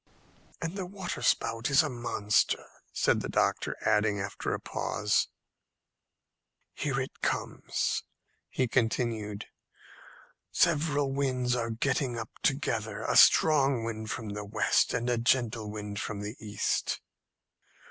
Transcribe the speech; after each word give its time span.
"And 0.59 0.75
the 0.75 0.87
waterspout 0.87 1.69
is 1.69 1.83
a 1.83 1.87
monster," 1.89 2.65
said 2.91 3.19
the 3.21 3.29
doctor, 3.29 3.77
adding, 3.85 4.19
after 4.19 4.51
a 4.51 4.59
pause, 4.59 5.27
"Here 6.73 6.99
it 6.99 7.21
comes." 7.21 8.01
He 8.49 8.67
continued, 8.67 9.45
"Several 10.51 11.11
winds 11.13 11.55
are 11.55 11.69
getting 11.69 12.17
up 12.17 12.31
together 12.41 13.03
a 13.03 13.15
strong 13.15 13.83
wind 13.83 14.09
from 14.09 14.29
the 14.29 14.43
west, 14.43 14.91
and 14.91 15.07
a 15.07 15.19
gentle 15.19 15.69
wind 15.69 15.99
from 15.99 16.21
the 16.21 16.35
east." 16.39 16.99